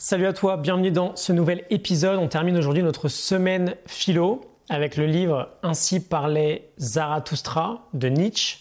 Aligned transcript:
Salut 0.00 0.26
à 0.28 0.32
toi, 0.32 0.56
bienvenue 0.56 0.92
dans 0.92 1.16
ce 1.16 1.32
nouvel 1.32 1.64
épisode. 1.70 2.20
On 2.20 2.28
termine 2.28 2.56
aujourd'hui 2.56 2.84
notre 2.84 3.08
semaine 3.08 3.74
philo 3.84 4.42
avec 4.68 4.96
le 4.96 5.06
livre 5.06 5.48
Ainsi 5.64 5.98
parlait 5.98 6.70
Zarathustra 6.78 7.88
de 7.94 8.06
Nietzsche. 8.06 8.58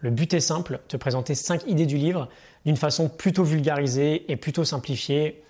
Le 0.00 0.10
but 0.10 0.34
est 0.34 0.40
simple, 0.40 0.80
te 0.86 0.98
présenter 0.98 1.34
5 1.34 1.66
idées 1.68 1.86
du 1.86 1.96
livre 1.96 2.28
d'une 2.66 2.76
façon 2.76 3.08
plutôt 3.08 3.44
vulgarisée 3.44 4.30
et 4.30 4.36
plutôt 4.36 4.62
simplifiée. 4.62 5.42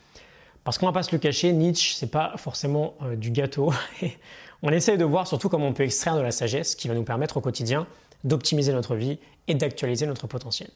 Parce 0.63 0.79
qu'on 0.79 0.87
va 0.87 0.93
pas 0.93 1.03
se 1.03 1.11
le 1.11 1.19
cacher, 1.19 1.53
Nietzsche, 1.53 1.97
c'est 1.97 2.13
pas 2.13 2.35
forcément 2.37 2.95
euh, 3.03 3.17
du 3.17 3.33
gâteau. 3.33 3.73
on 4.63 4.71
essaye 4.71 4.99
de 4.99 5.05
voir 5.05 5.27
surtout 5.27 5.49
comment 5.49 5.67
on 5.67 5.73
peut 5.73 5.83
extraire 5.83 6.15
de 6.15 6.23
la 6.23 6.31
sagesse 6.31 6.77
qui 6.77 6.87
va 6.87 6.95
nous 6.95 7.03
permettre 7.03 7.39
au 7.39 7.41
quotidien 7.41 7.89
d'optimiser 8.23 8.73
notre 8.73 8.95
vie 8.95 9.19
et 9.49 9.57
d'actualiser 9.57 10.07
notre 10.07 10.29
potentiel. 10.29 10.71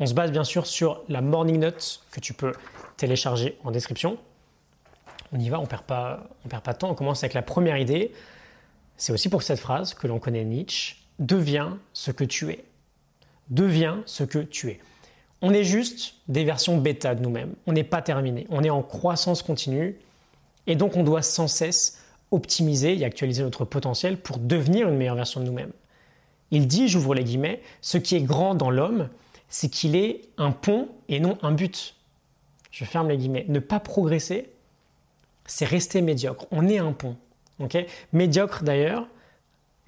On 0.00 0.06
se 0.06 0.14
base 0.14 0.32
bien 0.32 0.44
sûr 0.44 0.66
sur 0.66 1.02
la 1.08 1.20
morning 1.20 1.60
note 1.60 2.00
que 2.10 2.20
tu 2.20 2.32
peux 2.32 2.52
télécharger 2.96 3.58
en 3.64 3.70
description. 3.70 4.18
On 5.32 5.38
y 5.38 5.48
va, 5.48 5.60
on 5.60 5.66
perd 5.66 5.82
pas, 5.82 6.28
on 6.44 6.48
perd 6.48 6.62
pas 6.62 6.72
de 6.72 6.78
temps. 6.78 6.90
On 6.90 6.94
commence 6.94 7.22
avec 7.22 7.34
la 7.34 7.42
première 7.42 7.76
idée. 7.76 8.12
C'est 8.96 9.12
aussi 9.12 9.28
pour 9.28 9.42
cette 9.42 9.60
phrase 9.60 9.94
que 9.94 10.06
l'on 10.06 10.18
connaît 10.18 10.44
Nietzsche 10.44 10.96
deviens 11.18 11.78
ce 11.92 12.10
que 12.10 12.24
tu 12.24 12.50
es. 12.50 12.64
Deviens 13.50 14.02
ce 14.06 14.24
que 14.24 14.38
tu 14.38 14.70
es. 14.70 14.80
On 15.42 15.52
est 15.52 15.64
juste 15.64 16.14
des 16.28 16.44
versions 16.44 16.78
bêta 16.78 17.14
de 17.14 17.22
nous-mêmes. 17.22 17.54
On 17.66 17.72
n'est 17.72 17.84
pas 17.84 18.02
terminé. 18.02 18.46
On 18.50 18.64
est 18.64 18.70
en 18.70 18.82
croissance 18.82 19.42
continue. 19.42 19.96
Et 20.66 20.76
donc, 20.76 20.96
on 20.96 21.02
doit 21.02 21.22
sans 21.22 21.48
cesse 21.48 22.00
optimiser 22.30 22.98
et 22.98 23.04
actualiser 23.04 23.42
notre 23.42 23.64
potentiel 23.64 24.16
pour 24.16 24.38
devenir 24.38 24.88
une 24.88 24.96
meilleure 24.96 25.14
version 25.14 25.40
de 25.40 25.46
nous-mêmes. 25.46 25.72
Il 26.50 26.66
dit, 26.66 26.88
j'ouvre 26.88 27.14
les 27.14 27.24
guillemets, 27.24 27.60
ce 27.80 27.98
qui 27.98 28.16
est 28.16 28.22
grand 28.22 28.54
dans 28.54 28.70
l'homme, 28.70 29.08
c'est 29.48 29.68
qu'il 29.68 29.96
est 29.96 30.22
un 30.36 30.50
pont 30.50 30.88
et 31.08 31.20
non 31.20 31.38
un 31.42 31.52
but. 31.52 31.94
Je 32.70 32.84
ferme 32.84 33.08
les 33.08 33.16
guillemets. 33.16 33.46
Ne 33.48 33.60
pas 33.60 33.80
progresser, 33.80 34.50
c'est 35.46 35.64
rester 35.64 36.02
médiocre. 36.02 36.46
On 36.50 36.68
est 36.68 36.78
un 36.78 36.92
pont. 36.92 37.16
médiocre 38.12 38.64
d'ailleurs, 38.64 39.06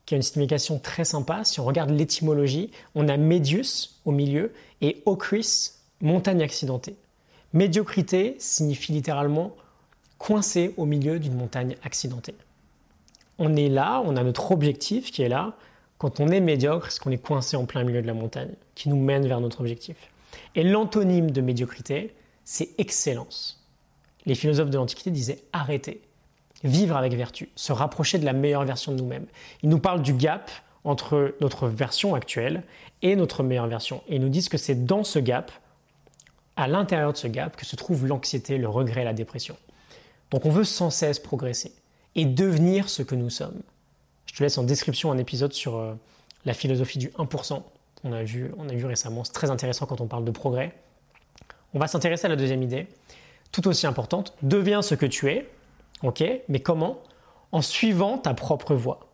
qui 0.07 0.15
a 0.15 0.17
une 0.17 0.23
signification 0.23 0.79
très 0.79 1.05
sympa. 1.05 1.45
Si 1.45 1.59
on 1.61 1.65
regarde 1.65 1.91
l'étymologie, 1.91 2.71
on 2.95 3.09
a 3.09 3.17
Medius 3.17 4.01
au 4.05 4.13
milieu 4.13 4.53
et 4.81 5.03
Ocris, 5.05 5.73
montagne 6.01 6.43
accidentée. 6.43 6.97
Médiocrité 7.53 8.37
signifie 8.39 8.93
littéralement 8.93 9.57
coincé 10.19 10.75
au 10.77 10.87
milieu 10.87 11.19
d'une 11.19 11.35
montagne 11.35 11.77
accidentée. 11.83 12.35
On 13.39 13.57
est 13.57 13.69
là, 13.69 14.03
on 14.05 14.17
a 14.17 14.23
notre 14.23 14.53
objectif 14.53 15.11
qui 15.11 15.23
est 15.23 15.29
là, 15.29 15.57
quand 15.99 16.21
on 16.21 16.29
est 16.29 16.41
médiocre, 16.41 16.91
c'est 16.91 17.01
qu'on 17.01 17.11
est 17.11 17.23
coincé 17.23 17.57
en 17.57 17.65
plein 17.65 17.85
milieu 17.85 18.03
de 18.03 18.07
la 18.07 18.15
montagne, 18.15 18.53
qui 18.75 18.89
nous 18.89 18.97
mène 18.97 19.27
vers 19.27 19.41
notre 19.41 19.61
objectif. 19.61 19.97
Et 20.55 20.63
l'antonyme 20.63 21.31
de 21.31 21.41
médiocrité, 21.41 22.15
c'est 22.45 22.71
excellence. 22.79 23.65
Les 24.27 24.35
philosophes 24.35 24.71
de 24.71 24.77
l'Antiquité 24.77 25.11
disaient 25.11 25.43
arrêter, 25.53 26.03
vivre 26.65 26.97
avec 26.97 27.15
vertu, 27.15 27.49
se 27.55 27.73
rapprocher 27.73 28.19
de 28.19 28.25
la 28.25 28.33
meilleure 28.33 28.65
version 28.65 28.93
de 28.93 29.01
nous-mêmes. 29.01 29.27
Ils 29.63 29.69
nous 29.69 29.79
parlent 29.79 30.03
du 30.03 30.13
gap 30.13 30.51
entre 30.85 31.35
notre 31.41 31.67
version 31.67 32.15
actuelle 32.15 32.63
et 33.03 33.17
notre 33.17 33.43
meilleure 33.43 33.67
version. 33.67 34.03
Et 34.09 34.17
ils 34.17 34.21
nous 34.21 34.29
disent 34.29 34.49
que 34.49 34.59
c'est 34.59 34.87
dans 34.87 35.05
ce 35.05 35.19
gap, 35.19 35.51
à 36.57 36.69
l'intérieur 36.69 37.13
de 37.13 37.19
ce 37.19 37.27
gap, 37.27 37.57
que 37.57 37.67
se 37.67 37.77
trouve 37.77 38.07
l'anxiété, 38.07 38.59
le 38.59 38.69
regret, 38.69 39.05
la 39.05 39.13
dépression. 39.13 39.57
Donc 40.31 40.45
on 40.47 40.51
veut 40.51 40.65
sans 40.65 40.91
cesse 40.91 41.19
progresser 41.19 41.73
et 42.15 42.25
devenir 42.25 42.89
ce 42.89 43.03
que 43.03 43.15
nous 43.15 43.31
sommes. 43.31 43.63
Je 44.27 44.35
te 44.35 44.43
laisse 44.43 44.59
en 44.59 44.65
description 44.65 45.13
un 45.13 45.19
épisode 45.19 45.53
sur 45.53 45.77
euh, 45.77 45.95
la 46.45 46.55
philosophie 46.55 46.99
du 46.99 47.09
1%. 47.09 47.63
On 48.05 48.13
a, 48.13 48.23
vu, 48.23 48.53
on 48.59 48.69
a 48.69 48.75
vu 48.75 48.85
récemment, 48.87 49.25
c'est 49.25 49.33
très 49.33 49.51
intéressant 49.51 49.87
quand 49.87 50.01
on 50.01 50.07
parle 50.07 50.25
de 50.25 50.31
progrès. 50.31 50.75
On 51.75 51.79
va 51.79 51.89
s'intéresser 51.89 52.27
à 52.27 52.29
la 52.29 52.37
deuxième 52.37 52.63
idée, 52.63 52.87
tout 53.53 53.67
aussi 53.69 53.87
importante. 53.87 54.35
Deviens 54.43 54.83
ce 54.83 54.95
que 54.95 55.07
tu 55.07 55.31
es, 55.31 55.51
ok, 56.03 56.23
mais 56.49 56.61
comment? 56.61 57.03
En 57.53 57.63
suivant 57.63 58.19
ta 58.19 58.35
propre 58.35 58.75
voie. 58.75 59.09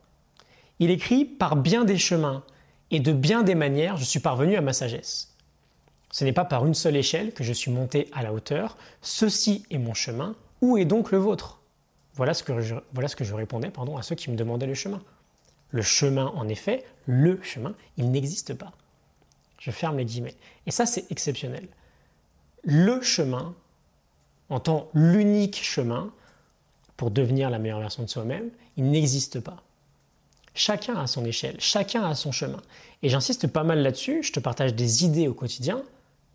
Il 0.79 0.91
écrit 0.91 1.25
Par 1.25 1.57
bien 1.57 1.85
des 1.85 1.99
chemins 1.99 2.43
et 2.91 3.01
de 3.01 3.13
bien 3.13 3.43
des 3.43 3.55
manières, 3.55 3.97
je 3.97 4.05
suis 4.05 4.21
parvenu 4.21 4.57
à 4.57 4.61
ma 4.61 4.73
sagesse. 4.73 5.35
Ce 6.11 6.25
n'est 6.25 6.33
pas 6.33 6.45
par 6.45 6.67
une 6.67 6.75
seule 6.75 6.97
échelle 6.97 7.33
que 7.33 7.43
je 7.43 7.53
suis 7.55 7.71
monté 7.71 8.09
à 8.13 8.23
la 8.23 8.35
hauteur. 8.35 8.77
Ceci 9.01 9.65
est 9.71 9.79
mon 9.79 9.95
chemin. 9.95 10.37
Où 10.61 10.77
est 10.77 10.85
donc 10.85 11.11
le 11.11 11.19
vôtre? 11.19 11.62
Voilà 12.15 12.35
ce 12.35 12.43
que 12.43 12.61
je, 12.61 12.75
voilà 12.93 13.09
ce 13.09 13.17
que 13.17 13.25
je 13.25 13.35
répondais 13.35 13.71
pardon, 13.71 13.97
à 13.97 14.03
ceux 14.03 14.15
qui 14.15 14.31
me 14.31 14.37
demandaient 14.37 14.67
le 14.67 14.75
chemin. 14.75 15.03
Le 15.71 15.83
chemin, 15.83 16.27
en 16.37 16.49
effet, 16.49 16.85
le 17.07 17.41
chemin, 17.43 17.75
il 17.97 18.11
n'existe 18.11 18.55
pas. 18.55 18.73
Je 19.59 19.71
ferme 19.71 19.97
les 19.97 20.05
guillemets. 20.05 20.37
Et 20.67 20.71
ça, 20.71 20.87
c'est 20.87 21.11
exceptionnel. 21.11 21.67
Le 22.63 23.01
chemin, 23.01 23.55
en 24.51 24.61
tant 24.61 24.89
l'unique 24.93 25.63
chemin 25.63 26.13
pour 26.97 27.11
devenir 27.11 27.49
la 27.49 27.59
meilleure 27.59 27.81
version 27.81 28.03
de 28.03 28.09
soi-même, 28.09 28.51
il 28.77 28.91
n'existe 28.91 29.41
pas. 29.41 29.63
Chacun 30.55 30.97
a 30.97 31.07
son 31.07 31.25
échelle, 31.25 31.57
chacun 31.59 32.05
a 32.05 32.15
son 32.15 32.31
chemin. 32.33 32.61
Et 33.03 33.09
j'insiste 33.09 33.47
pas 33.47 33.65
mal 33.65 33.83
là-dessus, 33.83 34.23
je 34.23 34.33
te 34.33 34.41
partage 34.41 34.75
des 34.75 35.05
idées 35.05 35.27
au 35.27 35.35
quotidien, 35.35 35.83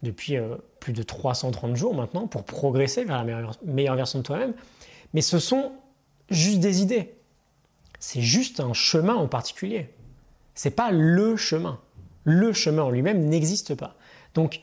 depuis 0.03 0.37
euh, 0.37 0.55
plus 0.79 0.93
de 0.93 1.03
330 1.03 1.75
jours 1.75 1.93
maintenant, 1.93 2.27
pour 2.27 2.43
progresser 2.43 3.05
vers 3.05 3.23
la 3.23 3.53
meilleure 3.63 3.95
version 3.95 4.19
de 4.19 4.23
toi-même. 4.23 4.53
Mais 5.13 5.21
ce 5.21 5.39
sont 5.39 5.71
juste 6.29 6.59
des 6.59 6.81
idées. 6.81 7.15
C'est 7.99 8.21
juste 8.21 8.59
un 8.59 8.73
chemin 8.73 9.15
en 9.15 9.27
particulier. 9.27 9.89
C'est 10.53 10.71
pas 10.71 10.91
le 10.91 11.35
chemin. 11.35 11.79
Le 12.23 12.53
chemin 12.53 12.83
en 12.83 12.89
lui-même 12.89 13.25
n'existe 13.25 13.75
pas. 13.75 13.95
Donc, 14.33 14.61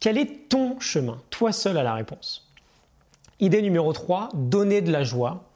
quel 0.00 0.18
est 0.18 0.48
ton 0.48 0.78
chemin 0.80 1.20
Toi 1.30 1.52
seul 1.52 1.78
à 1.78 1.82
la 1.82 1.94
réponse? 1.94 2.52
Idée 3.40 3.62
numéro 3.62 3.92
3, 3.92 4.30
donner 4.34 4.80
de 4.80 4.90
la 4.90 5.04
joie. 5.04 5.48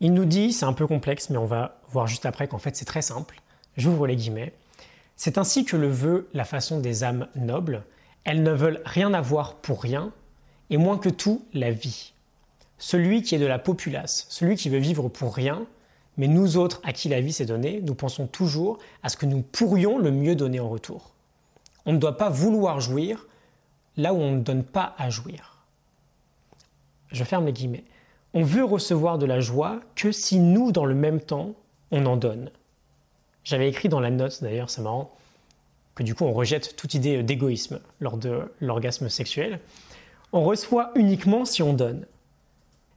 Il 0.00 0.12
nous 0.12 0.24
dit, 0.24 0.52
c'est 0.52 0.64
un 0.64 0.72
peu 0.72 0.86
complexe, 0.86 1.30
mais 1.30 1.38
on 1.38 1.46
va 1.46 1.80
voir 1.88 2.06
juste 2.06 2.26
après 2.26 2.46
qu'en 2.46 2.58
fait 2.58 2.76
c'est 2.76 2.84
très 2.84 3.02
simple. 3.02 3.40
J'ouvre 3.76 4.06
les 4.06 4.16
guillemets. 4.16 4.52
C'est 5.16 5.38
ainsi 5.38 5.64
que 5.64 5.76
le 5.76 5.88
veut 5.88 6.28
la 6.34 6.44
façon 6.44 6.78
des 6.78 7.04
âmes 7.04 7.26
nobles. 7.34 7.84
Elles 8.24 8.42
ne 8.42 8.52
veulent 8.52 8.82
rien 8.84 9.14
avoir 9.14 9.54
pour 9.56 9.82
rien, 9.82 10.12
et 10.70 10.76
moins 10.76 10.98
que 10.98 11.08
tout, 11.08 11.44
la 11.52 11.70
vie 11.70 12.12
celui 12.78 13.22
qui 13.22 13.34
est 13.34 13.38
de 13.38 13.46
la 13.46 13.58
populace, 13.58 14.26
celui 14.28 14.56
qui 14.56 14.68
veut 14.68 14.78
vivre 14.78 15.08
pour 15.08 15.34
rien, 15.34 15.66
mais 16.16 16.28
nous 16.28 16.56
autres 16.56 16.80
à 16.84 16.92
qui 16.92 17.08
la 17.08 17.20
vie 17.20 17.32
s'est 17.32 17.46
donnée, 17.46 17.80
nous 17.82 17.94
pensons 17.94 18.26
toujours 18.26 18.78
à 19.02 19.08
ce 19.08 19.16
que 19.16 19.26
nous 19.26 19.42
pourrions 19.42 19.98
le 19.98 20.10
mieux 20.10 20.34
donner 20.34 20.60
en 20.60 20.68
retour. 20.68 21.12
On 21.84 21.92
ne 21.92 21.98
doit 21.98 22.16
pas 22.16 22.30
vouloir 22.30 22.80
jouir 22.80 23.26
là 23.96 24.12
où 24.12 24.18
on 24.18 24.32
ne 24.32 24.40
donne 24.40 24.64
pas 24.64 24.94
à 24.98 25.10
jouir. 25.10 25.64
Je 27.12 27.24
ferme 27.24 27.46
les 27.46 27.52
guillemets. 27.52 27.84
On 28.34 28.42
veut 28.42 28.64
recevoir 28.64 29.18
de 29.18 29.26
la 29.26 29.40
joie 29.40 29.80
que 29.94 30.12
si 30.12 30.38
nous, 30.38 30.72
dans 30.72 30.84
le 30.84 30.94
même 30.94 31.20
temps, 31.20 31.54
on 31.90 32.04
en 32.06 32.16
donne. 32.16 32.50
J'avais 33.44 33.68
écrit 33.68 33.88
dans 33.88 34.00
la 34.00 34.10
note, 34.10 34.42
d'ailleurs, 34.42 34.70
c'est 34.70 34.82
marrant, 34.82 35.14
que 35.94 36.02
du 36.02 36.14
coup 36.14 36.24
on 36.24 36.32
rejette 36.32 36.76
toute 36.76 36.94
idée 36.94 37.22
d'égoïsme 37.22 37.80
lors 38.00 38.16
de 38.16 38.52
l'orgasme 38.60 39.08
sexuel. 39.08 39.60
On 40.32 40.44
reçoit 40.44 40.90
uniquement 40.94 41.44
si 41.44 41.62
on 41.62 41.72
donne. 41.72 42.06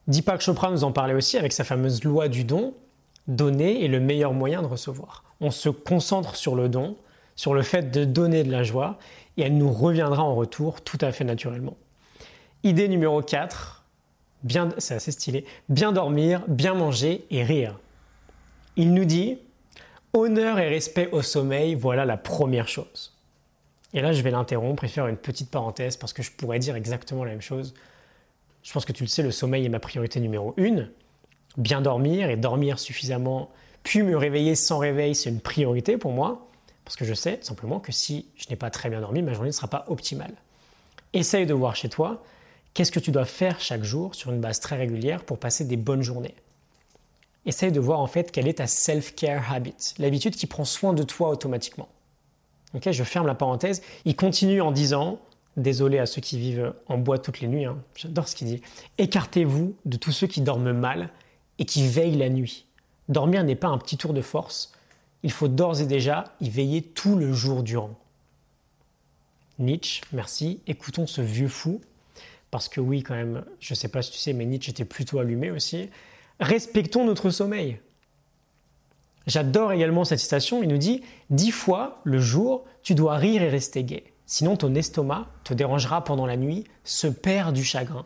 Deepak 0.10 0.42
Chopra 0.42 0.72
nous 0.72 0.84
en 0.84 0.92
parlait 0.92 1.14
aussi 1.14 1.38
avec 1.38 1.54
sa 1.54 1.64
fameuse 1.64 2.04
loi 2.04 2.30
du 2.30 2.44
don. 2.44 2.74
Donner 3.28 3.86
est 3.86 3.88
le 3.88 4.00
meilleur 4.00 4.34
moyen 4.34 4.64
de 4.64 4.68
recevoir. 4.68 5.24
On 5.40 5.52
se 5.52 5.70
concentre 5.70 6.36
sur 6.36 6.56
le 6.56 6.68
don, 6.68 6.98
sur 7.36 7.54
le 7.54 7.62
fait 7.62 7.92
de 7.92 8.06
donner 8.06 8.44
de 8.44 8.52
la 8.52 8.64
joie, 8.64 8.98
et 9.38 9.44
elle 9.44 9.56
nous 9.56 9.72
reviendra 9.72 10.24
en 10.24 10.34
retour 10.34 10.82
tout 10.82 10.98
à 11.02 11.12
fait 11.12 11.26
naturellement. 11.26 11.78
Idée 12.64 12.88
numéro 12.88 13.22
4, 13.22 13.86
bien, 14.42 14.70
c'est 14.80 14.96
assez 14.96 15.12
stylé, 15.12 15.46
bien 15.70 15.92
dormir, 15.92 16.42
bien 16.48 16.74
manger 16.74 17.28
et 17.30 17.44
rire. 17.44 17.78
Il 18.78 18.96
nous 18.96 19.06
dit 19.06 19.38
honneur 20.14 20.58
et 20.58 20.70
respect 20.70 21.10
au 21.12 21.22
sommeil, 21.22 21.76
voilà 21.76 22.06
la 22.06 22.18
première 22.18 22.68
chose. 22.68 23.16
Et 23.94 24.02
là, 24.02 24.12
je 24.12 24.24
vais 24.24 24.32
l'interrompre 24.32 24.84
et 24.86 24.88
faire 24.88 25.06
une 25.06 25.18
petite 25.18 25.52
parenthèse 25.52 25.98
parce 25.98 26.14
que 26.14 26.24
je 26.24 26.32
pourrais 26.32 26.58
dire 26.58 26.76
exactement 26.76 27.24
la 27.24 27.30
même 27.30 27.42
chose 27.42 27.76
je 28.70 28.74
pense 28.76 28.86
que 28.86 28.92
tu 28.92 29.02
le 29.02 29.10
sais, 29.10 29.24
le 29.24 29.32
sommeil 29.32 29.66
est 29.66 29.70
ma 29.70 29.80
priorité 29.80 30.20
numéro 30.20 30.54
une. 30.56 30.92
Bien 31.58 31.82
dormir 31.82 32.30
et 32.30 32.38
dormir 32.38 32.78
suffisamment, 32.78 33.50
puis 33.82 34.04
me 34.04 34.16
réveiller 34.16 34.54
sans 34.54 34.78
réveil, 34.78 35.16
c'est 35.16 35.32
une 35.32 35.40
priorité 35.40 35.98
pour 35.98 36.12
moi, 36.12 36.48
parce 36.86 36.96
que 36.96 37.04
je 37.04 37.16
sais 37.16 37.40
simplement 37.42 37.80
que 37.80 37.92
si 37.92 38.28
je 38.36 38.46
n'ai 38.48 38.56
pas 38.56 38.70
très 38.70 38.92
bien 38.92 39.02
dormi, 39.02 39.24
ma 39.24 39.34
journée 39.34 39.50
ne 39.50 39.54
sera 39.54 39.70
pas 39.70 39.86
optimale. 39.88 40.36
Essaye 41.14 41.48
de 41.48 41.54
voir 41.56 41.76
chez 41.76 41.90
toi 41.90 42.24
qu'est-ce 42.76 42.92
que 42.92 43.00
tu 43.00 43.10
dois 43.10 43.26
faire 43.26 43.60
chaque 43.60 43.84
jour 43.84 44.14
sur 44.14 44.32
une 44.32 44.40
base 44.40 44.60
très 44.60 44.76
régulière 44.76 45.24
pour 45.24 45.40
passer 45.40 45.66
des 45.66 45.76
bonnes 45.76 46.04
journées. 46.04 46.36
Essaye 47.48 47.72
de 47.72 47.80
voir 47.80 48.00
en 48.00 48.08
fait 48.08 48.32
quelle 48.32 48.48
est 48.48 48.60
ta 48.60 48.68
self-care 48.68 49.52
habit, 49.52 49.96
l'habitude 49.98 50.36
qui 50.36 50.46
prend 50.46 50.64
soin 50.64 50.94
de 50.94 51.02
toi 51.02 51.30
automatiquement. 51.30 51.90
Je 52.86 53.04
ferme 53.04 53.26
la 53.26 53.34
parenthèse. 53.34 53.82
Il 54.06 54.16
continue 54.16 54.62
en 54.62 54.72
disant 54.72 55.20
Désolé 55.60 56.00
à 56.00 56.06
ceux 56.06 56.22
qui 56.22 56.40
vivent 56.40 56.74
en 56.88 56.98
bois 56.98 57.20
toutes 57.20 57.42
les 57.42 57.48
nuits, 57.50 57.66
hein. 57.66 57.78
j'adore 57.94 58.30
ce 58.30 58.36
qu'il 58.38 58.48
dit. 58.48 58.62
Écartez-vous 58.98 59.76
de 59.84 59.98
tous 59.98 60.14
ceux 60.14 60.26
qui 60.26 60.40
dorment 60.40 60.72
mal 60.72 61.10
et 61.58 61.66
qui 61.66 61.86
veillent 61.86 62.16
la 62.16 62.30
nuit. 62.30 62.66
Dormir 63.10 63.44
n'est 63.44 63.58
pas 63.58 63.68
un 63.68 63.78
petit 63.78 63.98
tour 63.98 64.14
de 64.14 64.22
force, 64.22 64.72
il 65.22 65.34
faut 65.34 65.50
d'ores 65.50 65.82
et 65.82 65.86
déjà 65.86 66.24
y 66.40 66.50
veiller 66.50 66.82
tout 66.82 67.18
le 67.18 67.34
jour 67.34 67.62
durant. 67.62 68.00
Nietzsche, 69.58 70.02
merci, 70.14 70.62
écoutons 70.66 71.08
ce 71.08 71.20
vieux 71.20 71.50
fou. 71.50 71.82
parce 72.52 72.70
que 72.70 72.80
oui, 72.80 73.04
quand 73.04 73.16
même, 73.16 73.44
je 73.60 73.74
ne 73.74 73.76
sais 73.76 73.90
pas 73.90 74.02
si 74.02 74.12
tu 74.12 74.18
sais, 74.18 74.32
mais 74.32 74.46
Nietzsche 74.46 74.72
était 74.72 74.86
plutôt 74.86 75.20
allumé 75.20 75.52
aussi. 75.52 75.90
Respectons 76.40 77.04
notre 77.04 77.32
sommeil. 77.32 77.80
J'adore 79.28 79.74
également 79.74 80.06
cette 80.06 80.20
citation. 80.20 80.64
Il 80.64 80.70
nous 80.70 80.78
dit 80.78 81.04
Dix 81.30 81.52
fois 81.52 82.00
le 82.06 82.22
jour, 82.22 82.64
tu 82.82 82.96
dois 82.96 83.18
rire 83.18 83.42
et 83.42 83.50
rester 83.50 83.84
gai. 83.84 84.06
Sinon, 84.32 84.58
ton 84.58 84.76
estomac 84.76 85.26
te 85.44 85.56
dérangera 85.56 86.04
pendant 86.04 86.28
la 86.28 86.38
nuit, 86.38 86.66
se 86.84 87.08
perd 87.08 87.56
du 87.56 87.64
chagrin. 87.64 88.06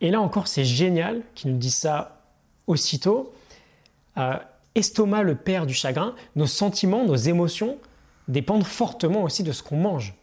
Et 0.00 0.10
là 0.10 0.20
encore, 0.20 0.48
c'est 0.48 0.64
génial 0.64 1.22
qu'il 1.36 1.52
nous 1.52 1.58
dise 1.58 1.76
ça 1.76 2.22
aussitôt. 2.66 3.32
Euh, 4.18 4.34
estomac, 4.74 5.22
le 5.22 5.36
père 5.36 5.64
du 5.64 5.74
chagrin, 5.74 6.16
nos 6.34 6.48
sentiments, 6.48 7.04
nos 7.04 7.14
émotions 7.14 7.78
dépendent 8.26 8.64
fortement 8.64 9.22
aussi 9.22 9.44
de 9.44 9.52
ce 9.52 9.62
qu'on 9.62 9.76
mange. 9.76 10.16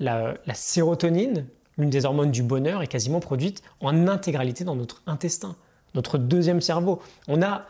La, 0.00 0.34
la 0.44 0.54
sérotonine, 0.54 1.46
l'une 1.78 1.90
des 1.90 2.04
hormones 2.04 2.32
du 2.32 2.42
bonheur, 2.42 2.82
est 2.82 2.88
quasiment 2.88 3.20
produite 3.20 3.62
en 3.80 4.08
intégralité 4.08 4.64
dans 4.64 4.74
notre 4.74 5.02
intestin, 5.06 5.54
notre 5.94 6.18
deuxième 6.18 6.60
cerveau. 6.60 7.00
On 7.28 7.42
a 7.42 7.64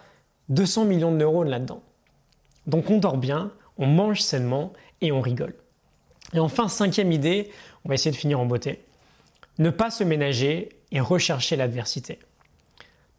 200 0.48 0.86
millions 0.86 1.12
de 1.12 1.18
neurones 1.18 1.50
là-dedans. 1.50 1.82
Donc 2.66 2.88
on 2.88 2.96
dort 2.96 3.18
bien, 3.18 3.52
on 3.76 3.86
mange 3.86 4.22
sainement 4.22 4.72
et 5.02 5.12
on 5.12 5.20
rigole. 5.20 5.52
Et 6.34 6.40
enfin, 6.40 6.68
cinquième 6.68 7.12
idée, 7.12 7.50
on 7.84 7.88
va 7.88 7.94
essayer 7.94 8.10
de 8.10 8.16
finir 8.16 8.40
en 8.40 8.46
beauté. 8.46 8.80
Ne 9.58 9.70
pas 9.70 9.90
se 9.90 10.04
ménager 10.04 10.70
et 10.90 11.00
rechercher 11.00 11.56
l'adversité. 11.56 12.18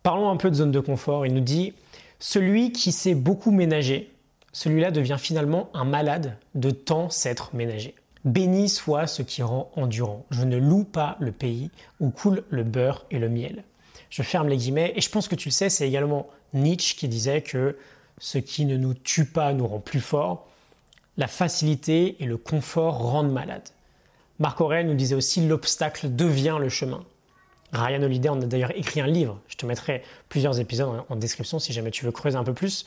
Parlons 0.04 0.30
un 0.30 0.38
peu 0.38 0.50
de 0.50 0.56
zone 0.56 0.72
de 0.72 0.80
confort. 0.80 1.26
Il 1.26 1.34
nous 1.34 1.42
dit 1.42 1.74
celui 2.20 2.72
qui 2.72 2.92
sait 2.92 3.16
beaucoup 3.16 3.52
ménager, 3.52 4.12
celui-là 4.52 4.92
devient 4.92 5.18
finalement 5.20 5.70
un 5.74 5.86
malade 5.86 6.38
de 6.56 6.72
tant 6.72 7.10
s'être 7.10 7.56
ménagé. 7.56 7.96
Béni 8.24 8.70
soit 8.70 9.08
ce 9.08 9.22
qui 9.22 9.44
rend 9.44 9.72
endurant. 9.76 10.26
Je 10.32 10.44
ne 10.44 10.58
loue 10.58 10.84
pas 10.84 11.18
le 11.20 11.32
pays 11.32 11.70
où 12.00 12.10
coule 12.10 12.44
le 12.50 12.64
beurre 12.64 13.06
et 13.12 13.20
le 13.20 13.30
miel. 13.30 13.64
Je 14.10 14.24
ferme 14.24 14.48
les 14.48 14.58
guillemets 14.58 14.94
et 14.96 15.02
je 15.02 15.10
pense 15.10 15.28
que 15.28 15.36
tu 15.36 15.50
le 15.50 15.54
sais, 15.54 15.70
c'est 15.70 15.88
également 15.88 16.28
Nietzsche 16.54 16.96
qui 16.96 17.08
disait 17.08 17.42
que 17.42 17.78
ce 18.18 18.38
qui 18.38 18.66
ne 18.66 18.78
nous 18.78 18.94
tue 18.94 19.26
pas 19.26 19.54
nous 19.54 19.68
rend 19.68 19.80
plus 19.80 20.00
forts. 20.00 20.48
La 21.18 21.28
facilité 21.28 22.22
et 22.22 22.26
le 22.26 22.38
confort 22.38 22.98
rendent 22.98 23.32
malade. 23.32 23.70
Marc 24.40 24.60
Aurèle 24.60 24.88
nous 24.88 24.96
disait 24.96 25.16
aussi 25.16 25.48
l'obstacle 25.48 26.14
devient 26.14 26.58
le 26.60 26.68
chemin. 26.68 27.06
Ryan 27.72 28.04
Holiday 28.04 28.30
en 28.30 28.42
a 28.42 28.46
d'ailleurs 28.46 28.76
écrit 28.76 29.00
un 29.00 29.08
livre. 29.08 29.40
Je 29.48 29.56
te 29.56 29.66
mettrai 29.66 30.04
plusieurs 30.28 30.60
épisodes 30.60 31.04
en 31.08 31.16
description 31.16 31.60
si 31.60 31.72
jamais 31.72 31.92
tu 31.92 32.06
veux 32.06 32.12
creuser 32.12 32.38
un 32.38 32.44
peu 32.44 32.54
plus. 32.54 32.86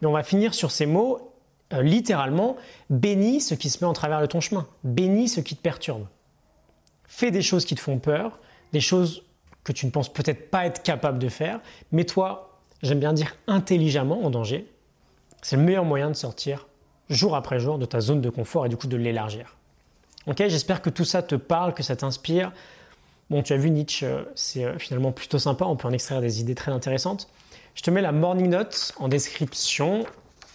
Mais 0.00 0.08
on 0.08 0.12
va 0.12 0.24
finir 0.24 0.52
sur 0.54 0.70
ces 0.72 0.86
mots, 0.86 1.32
euh, 1.72 1.82
littéralement, 1.82 2.56
bénis 2.90 3.40
ce 3.40 3.54
qui 3.54 3.70
se 3.70 3.84
met 3.84 3.88
en 3.88 3.92
travers 3.92 4.20
de 4.20 4.26
ton 4.26 4.40
chemin. 4.40 4.66
Bénis 4.82 5.28
ce 5.28 5.40
qui 5.40 5.54
te 5.54 5.62
perturbe. 5.62 6.06
Fais 7.06 7.30
des 7.30 7.42
choses 7.42 7.64
qui 7.64 7.74
te 7.76 7.80
font 7.80 7.98
peur, 7.98 8.40
des 8.72 8.80
choses 8.80 9.22
que 9.62 9.72
tu 9.72 9.86
ne 9.86 9.90
penses 9.90 10.12
peut-être 10.12 10.50
pas 10.50 10.66
être 10.66 10.82
capable 10.82 11.18
de 11.18 11.28
faire. 11.28 11.60
Mets-toi, 11.92 12.58
j'aime 12.82 13.00
bien 13.00 13.12
dire, 13.12 13.36
intelligemment 13.46 14.24
en 14.24 14.30
danger. 14.30 14.66
C'est 15.42 15.56
le 15.56 15.62
meilleur 15.62 15.84
moyen 15.84 16.08
de 16.08 16.14
sortir 16.14 16.66
jour 17.10 17.36
après 17.36 17.60
jour 17.60 17.78
de 17.78 17.84
ta 17.84 18.00
zone 18.00 18.20
de 18.20 18.30
confort 18.30 18.64
et 18.66 18.68
du 18.68 18.76
coup 18.76 18.86
de 18.86 18.96
l'élargir. 18.96 19.56
Ok, 20.26 20.36
j'espère 20.38 20.80
que 20.80 20.90
tout 20.90 21.04
ça 21.04 21.22
te 21.22 21.34
parle, 21.34 21.74
que 21.74 21.82
ça 21.82 21.96
t'inspire. 21.96 22.52
Bon, 23.30 23.42
tu 23.42 23.52
as 23.52 23.56
vu 23.56 23.70
Nietzsche, 23.70 24.06
euh, 24.06 24.22
c'est 24.34 24.64
euh, 24.64 24.78
finalement 24.78 25.12
plutôt 25.12 25.38
sympa, 25.38 25.64
on 25.64 25.76
peut 25.76 25.86
en 25.86 25.92
extraire 25.92 26.20
des 26.20 26.40
idées 26.40 26.54
très 26.54 26.72
intéressantes. 26.72 27.28
Je 27.74 27.82
te 27.82 27.90
mets 27.90 28.02
la 28.02 28.12
morning 28.12 28.48
note 28.48 28.92
en 28.98 29.08
description, 29.08 30.04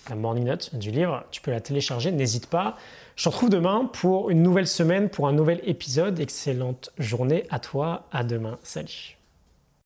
la 0.09 0.15
morning 0.15 0.43
note 0.43 0.75
du 0.75 0.91
livre, 0.91 1.23
tu 1.31 1.41
peux 1.41 1.51
la 1.51 1.61
télécharger, 1.61 2.11
n'hésite 2.11 2.47
pas. 2.47 2.75
Je 3.15 3.23
te 3.23 3.29
retrouve 3.29 3.49
demain 3.49 3.89
pour 3.93 4.29
une 4.29 4.43
nouvelle 4.43 4.67
semaine, 4.67 5.09
pour 5.09 5.27
un 5.27 5.33
nouvel 5.33 5.61
épisode. 5.63 6.19
Excellente 6.19 6.91
journée 6.99 7.45
à 7.49 7.59
toi, 7.59 8.03
à 8.11 8.25
demain, 8.25 8.57
salut. 8.61 9.14